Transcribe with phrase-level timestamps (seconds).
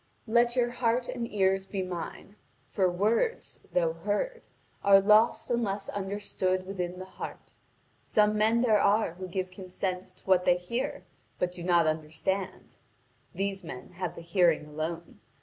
[0.25, 2.35] Let your heart and ears be mine.
[2.71, 4.41] For words, though heard,
[4.83, 7.51] are lost unless understood within the heart.
[8.01, 11.03] Some men there are who give consent to what they hear
[11.37, 12.77] but do not understand:
[13.35, 15.19] these men have the hearing alone.